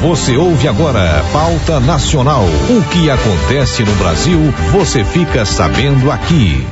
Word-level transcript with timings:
Você 0.00 0.36
ouve 0.36 0.68
agora 0.68 1.22
Pauta 1.32 1.80
Nacional. 1.80 2.42
O 2.44 2.90
que 2.90 3.10
acontece 3.10 3.82
no 3.82 3.94
Brasil, 3.94 4.38
você 4.70 5.02
fica 5.02 5.44
sabendo 5.46 6.12
aqui. 6.12 6.66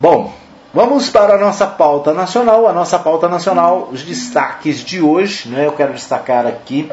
Bom, 0.00 0.32
vamos 0.72 1.10
para 1.10 1.34
a 1.34 1.38
nossa 1.38 1.66
pauta 1.66 2.14
nacional. 2.14 2.68
A 2.68 2.72
nossa 2.72 2.96
pauta 2.96 3.28
nacional, 3.28 3.88
os 3.92 4.02
destaques 4.02 4.84
de 4.84 5.02
hoje, 5.02 5.48
né? 5.48 5.66
Eu 5.66 5.72
quero 5.72 5.92
destacar 5.92 6.46
aqui 6.46 6.88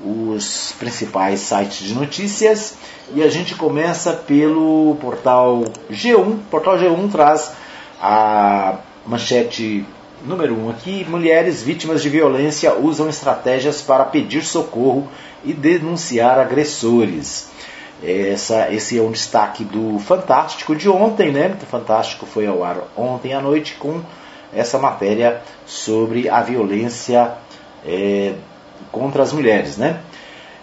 os 0.00 0.74
principais 0.78 1.40
sites 1.40 1.86
de 1.86 1.94
notícias 1.94 2.74
e 3.14 3.22
a 3.22 3.28
gente 3.28 3.54
começa 3.54 4.14
pelo 4.14 4.96
portal 5.00 5.64
G1. 5.90 6.16
O 6.16 6.38
portal 6.50 6.78
G1 6.78 7.12
traz 7.12 7.52
a 8.00 8.76
manchete 9.06 9.84
número 10.24 10.54
1 10.54 10.66
um 10.66 10.70
aqui: 10.70 11.04
mulheres 11.08 11.62
vítimas 11.62 12.02
de 12.02 12.08
violência 12.08 12.74
usam 12.74 13.08
estratégias 13.08 13.82
para 13.82 14.04
pedir 14.04 14.42
socorro 14.42 15.08
e 15.44 15.52
denunciar 15.52 16.38
agressores. 16.38 17.50
Essa, 18.02 18.70
esse 18.72 18.98
é 18.98 19.02
um 19.02 19.10
destaque 19.10 19.64
do 19.64 19.98
Fantástico 19.98 20.76
de 20.76 20.88
ontem, 20.88 21.32
né? 21.32 21.56
O 21.62 21.66
Fantástico 21.66 22.26
foi 22.26 22.46
ao 22.46 22.62
ar 22.62 22.84
ontem 22.96 23.32
à 23.32 23.40
noite 23.40 23.74
com 23.74 24.02
essa 24.54 24.78
matéria 24.78 25.42
sobre 25.64 26.28
a 26.28 26.42
violência 26.42 27.32
é, 27.84 28.34
contra 28.92 29.22
as 29.22 29.32
mulheres, 29.32 29.76
né? 29.76 30.00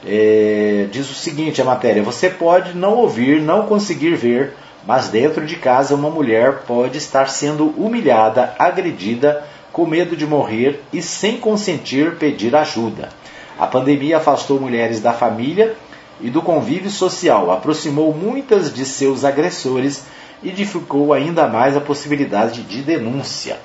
É, 0.05 0.87
diz 0.91 1.09
o 1.09 1.13
seguinte 1.13 1.61
a 1.61 1.65
matéria: 1.65 2.03
você 2.03 2.29
pode 2.29 2.75
não 2.75 2.95
ouvir, 2.95 3.41
não 3.41 3.65
conseguir 3.65 4.15
ver, 4.15 4.53
mas 4.85 5.07
dentro 5.07 5.45
de 5.45 5.55
casa 5.55 5.95
uma 5.95 6.09
mulher 6.09 6.63
pode 6.67 6.97
estar 6.97 7.29
sendo 7.29 7.67
humilhada, 7.77 8.53
agredida, 8.59 9.43
com 9.71 9.85
medo 9.85 10.15
de 10.15 10.25
morrer 10.25 10.83
e 10.91 11.01
sem 11.01 11.37
consentir 11.37 12.17
pedir 12.17 12.55
ajuda. 12.55 13.09
A 13.57 13.65
pandemia 13.65 14.17
afastou 14.17 14.59
mulheres 14.59 14.99
da 14.99 15.13
família 15.13 15.75
e 16.21 16.29
do 16.29 16.41
convívio 16.41 16.89
social, 16.89 17.51
aproximou 17.51 18.13
muitas 18.13 18.73
de 18.73 18.85
seus 18.85 19.23
agressores 19.23 20.05
e 20.43 20.51
dificultou 20.51 21.13
ainda 21.13 21.47
mais 21.47 21.75
a 21.75 21.81
possibilidade 21.81 22.61
de 22.63 22.81
denúncia. 22.81 23.57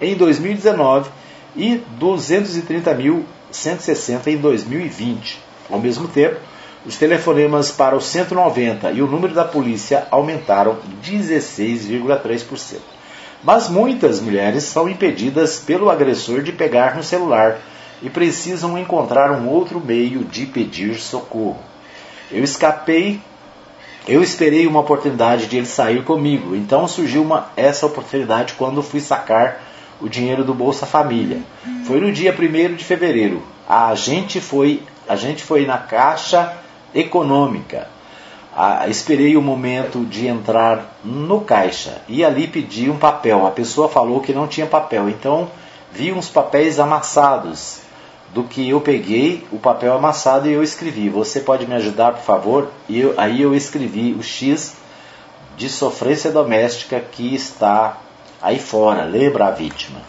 em 0.00 0.14
2019 0.14 1.10
e 1.54 1.82
230.160 2.00 4.26
em 4.28 4.38
2020. 4.38 5.38
Ao 5.68 5.78
mesmo 5.78 6.08
tempo, 6.08 6.40
os 6.86 6.96
telefonemas 6.96 7.70
para 7.70 7.94
o 7.94 8.00
190 8.00 8.90
e 8.92 9.02
o 9.02 9.06
número 9.06 9.34
da 9.34 9.44
polícia 9.44 10.06
aumentaram 10.10 10.78
16,3%. 11.02 12.93
Mas 13.44 13.68
muitas 13.68 14.22
mulheres 14.22 14.64
são 14.64 14.88
impedidas 14.88 15.58
pelo 15.58 15.90
agressor 15.90 16.42
de 16.42 16.50
pegar 16.50 16.96
no 16.96 17.02
celular 17.02 17.58
e 18.02 18.08
precisam 18.08 18.78
encontrar 18.78 19.32
um 19.32 19.46
outro 19.48 19.78
meio 19.78 20.24
de 20.24 20.46
pedir 20.46 20.94
socorro. 20.94 21.60
Eu 22.32 22.42
escapei, 22.42 23.20
eu 24.08 24.22
esperei 24.22 24.66
uma 24.66 24.80
oportunidade 24.80 25.46
de 25.46 25.58
ele 25.58 25.66
sair 25.66 26.02
comigo, 26.04 26.56
então 26.56 26.88
surgiu 26.88 27.20
uma, 27.20 27.50
essa 27.54 27.84
oportunidade 27.84 28.54
quando 28.54 28.82
fui 28.82 29.00
sacar 29.00 29.60
o 30.00 30.08
dinheiro 30.08 30.42
do 30.42 30.54
Bolsa 30.54 30.86
Família. 30.86 31.42
Foi 31.86 32.00
no 32.00 32.10
dia 32.10 32.34
1 32.34 32.74
de 32.74 32.84
fevereiro. 32.84 33.42
A 33.68 33.94
gente 33.94 34.40
foi, 34.40 34.82
a 35.06 35.16
gente 35.16 35.44
foi 35.44 35.66
na 35.66 35.76
Caixa 35.76 36.56
Econômica 36.94 37.93
ah, 38.56 38.86
esperei 38.88 39.36
o 39.36 39.42
momento 39.42 40.04
de 40.04 40.28
entrar 40.28 40.96
no 41.04 41.40
caixa 41.40 42.02
e 42.08 42.24
ali 42.24 42.46
pedi 42.46 42.88
um 42.88 42.96
papel. 42.96 43.46
A 43.46 43.50
pessoa 43.50 43.88
falou 43.88 44.20
que 44.20 44.32
não 44.32 44.46
tinha 44.46 44.66
papel, 44.66 45.08
então 45.08 45.50
vi 45.92 46.12
uns 46.12 46.28
papéis 46.28 46.78
amassados. 46.78 47.82
Do 48.32 48.42
que 48.42 48.68
eu 48.68 48.80
peguei 48.80 49.46
o 49.52 49.58
papel 49.58 49.94
amassado 49.94 50.48
e 50.48 50.52
eu 50.52 50.62
escrevi: 50.62 51.08
Você 51.08 51.38
pode 51.38 51.68
me 51.68 51.74
ajudar, 51.74 52.14
por 52.14 52.22
favor? 52.22 52.68
E 52.88 52.98
eu, 52.98 53.14
aí 53.16 53.40
eu 53.40 53.54
escrevi 53.54 54.12
o 54.18 54.24
X 54.24 54.74
de 55.56 55.68
sofrência 55.68 56.32
doméstica 56.32 56.98
que 56.98 57.32
está 57.32 57.96
aí 58.42 58.58
fora. 58.58 59.04
Lembra 59.04 59.46
a 59.46 59.50
vítima. 59.52 60.00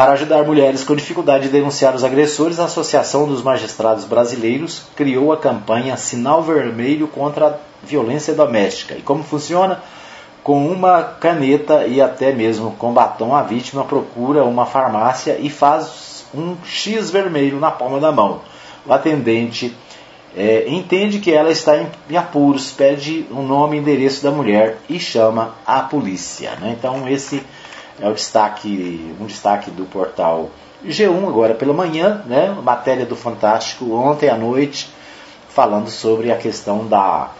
Para 0.00 0.12
ajudar 0.12 0.44
mulheres 0.44 0.82
com 0.82 0.96
dificuldade 0.96 1.44
de 1.44 1.50
denunciar 1.50 1.94
os 1.94 2.02
agressores, 2.02 2.58
a 2.58 2.64
Associação 2.64 3.28
dos 3.28 3.42
Magistrados 3.42 4.06
Brasileiros 4.06 4.84
criou 4.96 5.30
a 5.30 5.36
campanha 5.36 5.94
Sinal 5.98 6.42
Vermelho 6.42 7.06
contra 7.06 7.48
a 7.48 7.54
Violência 7.86 8.32
Doméstica. 8.32 8.94
E 8.94 9.02
como 9.02 9.22
funciona? 9.22 9.82
Com 10.42 10.66
uma 10.66 11.02
caneta 11.02 11.86
e 11.86 12.00
até 12.00 12.32
mesmo 12.32 12.70
com 12.78 12.94
batom, 12.94 13.36
a 13.36 13.42
vítima 13.42 13.84
procura 13.84 14.42
uma 14.42 14.64
farmácia 14.64 15.36
e 15.38 15.50
faz 15.50 16.24
um 16.34 16.56
X 16.64 17.10
vermelho 17.10 17.60
na 17.60 17.70
palma 17.70 18.00
da 18.00 18.10
mão. 18.10 18.40
O 18.86 18.94
atendente 18.94 19.76
é, 20.34 20.64
entende 20.66 21.18
que 21.18 21.30
ela 21.30 21.50
está 21.50 21.76
em, 21.76 22.16
apuros, 22.16 22.70
pede 22.70 23.26
o 23.30 23.42
nome 23.42 23.76
e 23.76 23.80
endereço 23.80 24.22
da 24.22 24.30
mulher 24.30 24.78
e 24.88 24.98
chama 24.98 25.56
a 25.66 25.80
polícia. 25.80 26.52
Né? 26.58 26.74
Então, 26.78 27.06
esse 27.06 27.42
é 28.00 28.08
o 28.08 28.14
destaque, 28.14 29.14
um 29.20 29.26
destaque 29.26 29.70
do 29.70 29.84
portal 29.84 30.50
G1 30.84 31.28
agora 31.28 31.54
pela 31.54 31.74
manhã, 31.74 32.22
né? 32.26 32.56
Matéria 32.62 33.04
do 33.04 33.14
Fantástico 33.14 33.92
ontem 33.92 34.28
à 34.28 34.36
noite, 34.36 34.88
falando 35.48 35.90
sobre 35.90 36.32
a 36.32 36.36
questão 36.36 36.86
da, 36.86 37.30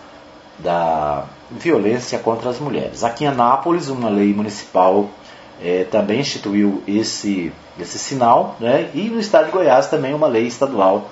da 0.59 1.25
violência 1.51 2.19
contra 2.19 2.51
as 2.51 2.59
mulheres. 2.59 3.03
Aqui 3.03 3.25
em 3.25 3.29
Anápolis, 3.29 3.89
uma 3.89 4.11
lei 4.11 4.35
municipal 4.35 5.09
é, 5.63 5.85
também 5.85 6.21
instituiu 6.21 6.83
esse, 6.87 7.53
esse 7.79 7.99
sinal, 7.99 8.57
né? 8.61 8.91
E 8.95 9.09
no 9.09 9.19
estado 9.19 9.47
de 9.47 9.53
Goiás 9.53 9.89
também 9.89 10.15
uma 10.15 10.27
lei 10.27 10.47
estadual 10.47 11.09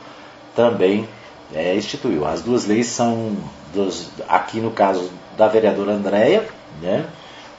também 0.54 1.08
é, 1.54 1.74
instituiu. 1.76 2.26
As 2.26 2.42
duas 2.42 2.66
leis 2.66 2.86
são 2.86 3.36
dos, 3.72 4.10
aqui 4.28 4.60
no 4.60 4.70
caso 4.70 5.10
da 5.36 5.48
vereadora 5.48 5.92
Andréia, 5.92 6.46
né? 6.82 7.06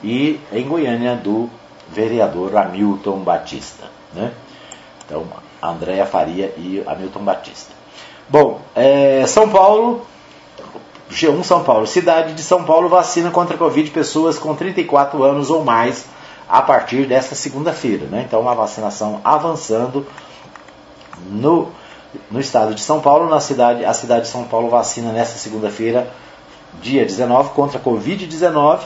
E 0.02 0.40
em 0.52 0.66
Goiânia 0.66 1.16
do 1.16 1.50
vereador 1.92 2.56
Hamilton 2.56 3.18
Batista. 3.18 3.84
Né? 4.12 4.32
Então, 5.04 5.24
Andréa 5.62 6.06
Faria 6.06 6.54
e 6.56 6.82
Hamilton 6.86 7.20
Batista. 7.20 7.72
Bom, 8.28 8.60
é, 8.74 9.24
São 9.26 9.48
Paulo, 9.50 10.06
G1 11.10 11.42
São 11.42 11.64
Paulo. 11.64 11.86
Cidade 11.86 12.34
de 12.34 12.42
São 12.42 12.64
Paulo 12.64 12.88
vacina 12.88 13.30
contra 13.30 13.56
a 13.56 13.58
Covid 13.58 13.90
pessoas 13.90 14.38
com 14.38 14.54
34 14.54 15.22
anos 15.22 15.50
ou 15.50 15.64
mais 15.64 16.06
a 16.48 16.62
partir 16.62 17.06
desta 17.06 17.34
segunda-feira. 17.34 18.06
Né? 18.06 18.24
Então, 18.26 18.48
a 18.48 18.54
vacinação 18.54 19.20
avançando 19.24 20.06
no, 21.26 21.68
no 22.30 22.40
estado 22.40 22.74
de 22.74 22.80
São 22.80 23.00
Paulo. 23.00 23.28
Na 23.28 23.40
cidade, 23.40 23.84
a 23.84 23.92
cidade 23.92 24.22
de 24.22 24.28
São 24.28 24.44
Paulo 24.44 24.68
vacina 24.68 25.12
nesta 25.12 25.38
segunda-feira, 25.38 26.10
dia 26.80 27.04
19, 27.04 27.50
contra 27.50 27.78
a 27.78 27.82
Covid-19 27.82 28.80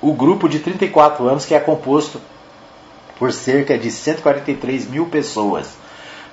o 0.00 0.12
grupo 0.12 0.48
de 0.48 0.58
34 0.60 1.26
anos 1.28 1.44
que 1.44 1.54
é 1.54 1.60
composto 1.60 2.20
por 3.18 3.32
cerca 3.32 3.76
de 3.76 3.90
143 3.90 4.88
mil 4.88 5.06
pessoas. 5.06 5.70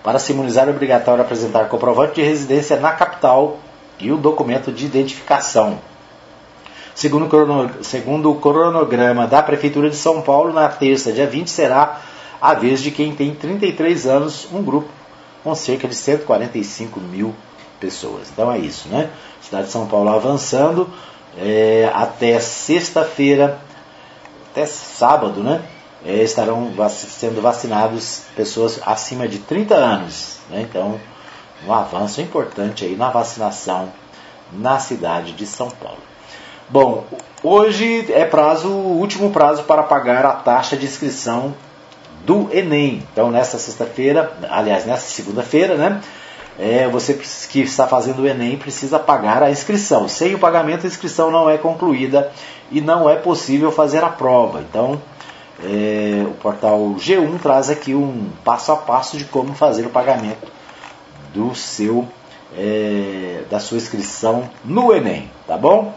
Para 0.03 0.19
se 0.19 0.33
imunizar 0.33 0.67
é 0.67 0.71
obrigatório 0.71 1.23
apresentar 1.23 1.67
comprovante 1.67 2.15
de 2.15 2.21
residência 2.21 2.79
na 2.79 2.91
capital 2.91 3.57
e 3.99 4.11
o 4.11 4.17
documento 4.17 4.71
de 4.71 4.85
identificação. 4.85 5.79
Segundo 6.93 8.31
o 8.31 8.35
cronograma 8.35 9.27
da 9.27 9.41
Prefeitura 9.41 9.89
de 9.89 9.95
São 9.95 10.21
Paulo, 10.21 10.53
na 10.53 10.69
terça, 10.69 11.11
dia 11.11 11.27
20, 11.27 11.49
será 11.49 11.99
a 12.39 12.53
vez 12.53 12.81
de 12.81 12.91
quem 12.91 13.15
tem 13.15 13.33
33 13.33 14.05
anos, 14.05 14.47
um 14.53 14.61
grupo 14.61 14.87
com 15.43 15.53
cerca 15.55 15.87
de 15.87 15.95
145 15.95 16.99
mil 16.99 17.33
pessoas. 17.79 18.29
Então 18.31 18.51
é 18.51 18.59
isso, 18.59 18.87
né? 18.89 19.09
Cidade 19.41 19.65
de 19.65 19.71
São 19.71 19.87
Paulo 19.87 20.09
avançando 20.09 20.89
é, 21.37 21.89
até 21.93 22.39
sexta-feira, 22.39 23.59
até 24.51 24.65
sábado, 24.65 25.41
né? 25.43 25.61
É, 26.05 26.21
estarão 26.21 26.71
vac 26.71 26.91
sendo 26.91 27.41
vacinados 27.41 28.23
pessoas 28.35 28.79
acima 28.85 29.27
de 29.27 29.39
30 29.39 29.75
anos. 29.75 30.37
Né? 30.49 30.61
Então, 30.61 30.99
um 31.65 31.73
avanço 31.73 32.21
importante 32.21 32.85
aí 32.85 32.95
na 32.95 33.09
vacinação 33.09 33.91
na 34.53 34.77
cidade 34.79 35.31
de 35.31 35.45
São 35.47 35.69
Paulo. 35.69 35.97
Bom, 36.69 37.05
hoje 37.43 38.11
é 38.11 38.25
prazo, 38.25 38.69
o 38.69 38.99
último 38.99 39.31
prazo 39.31 39.63
para 39.63 39.83
pagar 39.83 40.25
a 40.25 40.33
taxa 40.33 40.77
de 40.77 40.85
inscrição 40.85 41.53
do 42.25 42.49
Enem. 42.51 43.03
Então, 43.11 43.29
nesta 43.31 43.57
sexta-feira, 43.57 44.35
aliás, 44.49 44.85
nesta 44.85 45.09
segunda-feira, 45.09 45.75
né? 45.75 46.01
É, 46.57 46.87
você 46.87 47.13
que 47.13 47.61
está 47.61 47.87
fazendo 47.87 48.21
o 48.21 48.27
Enem 48.27 48.57
precisa 48.57 48.97
pagar 48.97 49.43
a 49.43 49.51
inscrição. 49.51 50.07
Sem 50.07 50.35
o 50.35 50.39
pagamento, 50.39 50.85
a 50.85 50.87
inscrição 50.87 51.29
não 51.29 51.49
é 51.49 51.57
concluída 51.57 52.31
e 52.71 52.79
não 52.79 53.09
é 53.09 53.15
possível 53.15 53.71
fazer 53.71 54.03
a 54.03 54.09
prova. 54.09 54.61
Então, 54.61 55.01
é, 55.63 56.23
o 56.25 56.31
portal 56.31 56.79
G1 56.97 57.39
traz 57.41 57.69
aqui 57.69 57.93
um 57.93 58.29
passo 58.43 58.71
a 58.71 58.77
passo 58.77 59.17
de 59.17 59.25
como 59.25 59.53
fazer 59.53 59.85
o 59.85 59.89
pagamento 59.89 60.51
do 61.33 61.53
seu 61.53 62.07
é, 62.57 63.43
da 63.49 63.59
sua 63.59 63.77
inscrição 63.77 64.49
no 64.63 64.93
Enem, 64.93 65.29
tá 65.45 65.57
bom? 65.57 65.93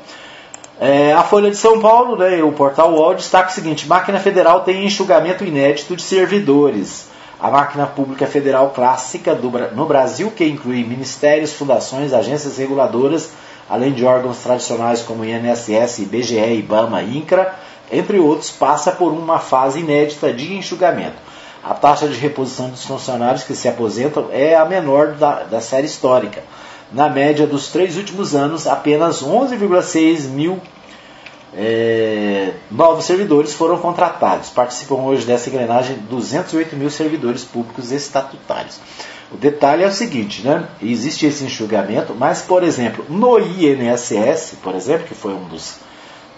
É, 0.81 1.13
a 1.13 1.23
Folha 1.23 1.51
de 1.51 1.57
São 1.57 1.81
Paulo, 1.81 2.17
né, 2.17 2.43
o 2.43 2.53
portal 2.53 2.93
UOL, 2.93 3.15
destaca 3.15 3.51
o 3.51 3.53
seguinte: 3.53 3.89
máquina 3.89 4.19
federal 4.19 4.61
tem 4.61 4.85
enxugamento 4.85 5.45
inédito 5.45 5.95
de 5.97 6.03
servidores. 6.03 7.09
A 7.41 7.51
máquina 7.51 7.87
pública 7.87 8.27
federal 8.27 8.71
clássica 8.71 9.33
do, 9.35 9.49
no 9.75 9.87
Brasil, 9.87 10.31
que 10.31 10.45
inclui 10.45 10.83
ministérios, 10.83 11.53
fundações, 11.53 12.13
agências 12.13 12.59
reguladoras, 12.59 13.31
além 13.71 13.93
de 13.93 14.05
órgãos 14.05 14.39
tradicionais 14.39 15.03
como 15.03 15.25
INSS, 15.25 16.01
IBGE, 16.01 16.55
IBAMA, 16.55 17.03
INCRA, 17.03 17.55
entre 17.93 18.19
outros, 18.19 18.51
passa 18.51 18.91
por 18.91 19.13
uma 19.13 19.39
fase 19.39 19.81
inédita 19.81 20.33
de 20.33 20.53
enxugamento. 20.55 21.17
A 21.63 21.75
taxa 21.75 22.09
de 22.09 22.19
reposição 22.19 22.71
dos 22.71 22.85
funcionários 22.85 23.45
que 23.45 23.55
se 23.55 23.69
aposentam 23.69 24.29
é 24.33 24.57
a 24.57 24.65
menor 24.65 25.13
da, 25.13 25.45
da 25.45 25.61
série 25.61 25.87
histórica. 25.87 26.43
Na 26.93 27.09
média 27.09 27.47
dos 27.47 27.69
três 27.69 27.97
últimos 27.97 28.35
anos, 28.35 28.67
apenas 28.67 29.23
11,6 29.23 30.23
mil 30.29 30.61
é, 31.55 32.53
novos 32.71 33.05
servidores 33.05 33.55
foram 33.55 33.79
contratados. 33.79 34.51
Participam 34.51 34.97
hoje 34.97 35.25
dessa 35.25 35.49
engrenagem 35.49 35.97
208 36.11 36.77
mil 36.77 36.91
servidores 36.91 37.45
públicos 37.45 37.91
estatutários. 37.91 38.81
O 39.33 39.37
detalhe 39.37 39.83
é 39.83 39.87
o 39.87 39.93
seguinte, 39.93 40.43
né? 40.43 40.67
Existe 40.83 41.27
esse 41.27 41.45
enxugamento, 41.45 42.15
mas, 42.15 42.43
por 42.43 42.63
exemplo, 42.63 43.05
no 43.09 43.39
INSS, 43.39 44.57
por 44.63 44.75
exemplo, 44.75 45.07
que 45.07 45.15
foi 45.15 45.35
um 45.35 45.45
dos, 45.45 45.77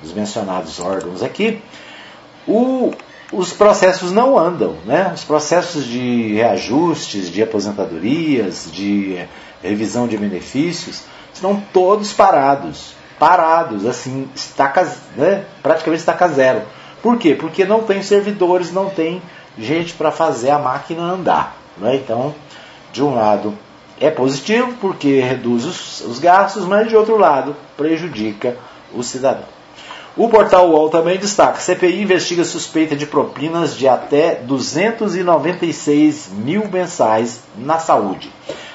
dos 0.03 0.13
mencionados 0.13 0.81
órgãos 0.81 1.23
aqui, 1.23 1.63
o, 2.49 2.93
os 3.33 3.53
processos 3.53 4.11
não 4.11 4.37
andam, 4.37 4.77
né? 4.85 5.13
Os 5.15 5.23
processos 5.23 5.85
de 5.85 6.35
reajustes, 6.35 7.31
de 7.31 7.43
aposentadorias, 7.43 8.69
de 8.73 9.25
revisão 9.63 10.09
de 10.09 10.17
benefícios, 10.17 11.03
estão 11.33 11.63
todos 11.73 12.13
parados 12.13 13.00
parados, 13.21 13.87
assim, 13.87 14.27
estaca, 14.35 14.91
né, 15.15 15.45
praticamente 15.63 16.01
estaca 16.01 16.27
zero. 16.29 16.63
Por 17.03 17.19
quê? 17.19 17.35
Porque 17.35 17.67
não 17.67 17.83
tem 17.83 18.03
servidores, 18.03 18.73
não 18.73 18.89
tem 18.89 19.21
gente 19.59 19.93
para 19.93 20.11
fazer 20.11 20.51
a 20.51 20.59
máquina 20.59 21.03
andar. 21.03 21.55
Né? 21.77 21.97
Então, 21.97 22.35
de 22.93 23.05
um 23.05 23.15
lado 23.15 23.57
é 24.01 24.09
positivo 24.11 24.73
porque 24.81 25.21
reduz 25.21 25.67
os, 25.67 26.01
os, 26.01 26.19
gastos, 26.19 26.65
mas 26.65 26.89
de 26.89 26.97
outro 26.97 27.19
lado 27.19 27.55
prejudica 27.77 28.57
o 28.95 29.03
cidadão. 29.03 29.45
O 30.17 30.29
portal 30.29 30.71
UOL 30.71 30.89
também 30.89 31.19
destaca: 31.19 31.61
CPI 31.61 32.03
investiga 32.03 32.43
suspeita 32.43 32.97
de 32.97 33.07
propinas 33.07 33.77
de 33.77 33.87
até 33.87 34.37
296 34.37 36.31
mil 36.33 36.67
mensais 36.69 37.43
na 37.57 37.79
saúde 37.79 38.31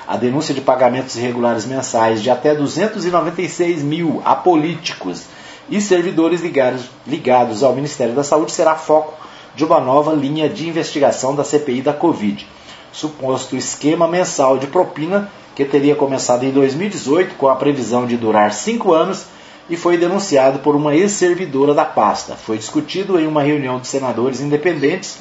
a 0.08 0.18
denúncia 0.18 0.54
de 0.54 0.62
pagamentos 0.62 1.16
irregulares 1.16 1.66
mensais 1.66 2.22
de 2.22 2.30
até 2.30 2.54
296 2.54 3.82
mil 3.82 4.22
a 4.24 4.36
políticos 4.36 5.24
e 5.70 5.82
servidores 5.82 6.42
ligados, 6.42 6.84
ligados 7.08 7.64
ao 7.64 7.74
Ministério 7.74 8.14
da 8.14 8.24
Saúde 8.24 8.52
será 8.52 8.76
foco 8.76 9.14
de 9.56 9.66
uma 9.66 9.80
nova 9.80 10.14
linha 10.14 10.48
de 10.48 10.68
investigação 10.68 11.34
da 11.34 11.44
CPI 11.44 11.82
da 11.82 11.94
Covid. 11.94 12.48
Suposto 12.92 13.56
esquema 13.56 14.08
mensal 14.08 14.58
de 14.58 14.68
propina 14.68 15.32
que 15.56 15.66
teria 15.66 15.96
começado 15.96 16.44
em 16.44 16.52
2018 16.52 17.36
com 17.36 17.48
a 17.48 17.56
previsão 17.56 18.06
de 18.06 18.16
durar 18.16 18.54
cinco 18.54 18.94
anos 18.94 19.26
e 19.68 19.76
foi 19.76 19.98
denunciado 19.98 20.60
por 20.60 20.76
uma 20.76 20.94
ex-servidora 20.94 21.74
da 21.74 21.86
pasta. 21.86 22.36
Foi 22.36 22.58
discutido 22.58 23.20
em 23.20 23.26
uma 23.26 23.42
reunião 23.42 23.80
de 23.80 23.88
senadores 23.88 24.40
independentes 24.40 25.18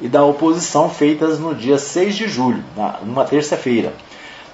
e 0.00 0.06
da 0.06 0.24
oposição 0.24 0.88
feitas 0.88 1.40
no 1.40 1.54
dia 1.54 1.78
6 1.78 2.14
de 2.14 2.28
julho, 2.28 2.62
numa 3.02 3.24
terça-feira 3.24 3.92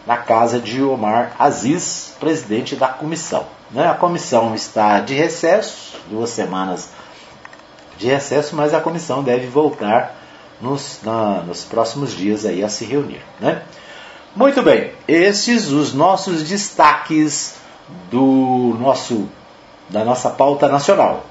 na 0.07 0.17
casa 0.17 0.61
de 0.61 0.83
Omar 0.83 1.33
Aziz, 1.39 2.15
presidente 2.21 2.77
da 2.77 2.89
comissão. 2.89 3.45
Né? 3.71 3.89
A 3.89 3.95
comissão 3.95 4.55
está 4.55 5.01
de 5.01 5.15
recesso, 5.15 5.99
duas 6.09 6.31
semanas 6.31 6.91
de 7.99 8.07
recesso, 8.07 8.55
mas 8.55 8.73
a 8.73 8.81
comissão 8.81 9.23
deve 9.23 9.47
voltar 9.47 10.15
nos, 10.61 11.01
na, 11.03 11.43
nos 11.43 11.65
próximos 11.65 12.13
dias 12.13 12.45
aí 12.45 12.63
a 12.63 12.69
se 12.69 12.85
reunir. 12.85 13.21
Né? 13.41 13.63
Muito 14.35 14.63
bem, 14.63 14.93
esses 15.09 15.71
os 15.71 15.93
nossos 15.93 16.43
destaques 16.43 17.55
do 18.11 18.77
nosso 18.79 19.29
da 19.89 20.05
nossa 20.05 20.31
pauta 20.31 20.69
nacional. 20.69 21.25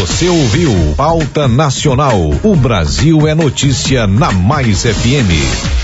Você 0.00 0.26
ouviu 0.26 0.70
Pauta 0.96 1.46
Nacional. 1.46 2.18
O 2.42 2.56
Brasil 2.56 3.28
é 3.28 3.34
notícia 3.34 4.06
na 4.06 4.32
Mais 4.32 4.84
FM. 4.84 5.81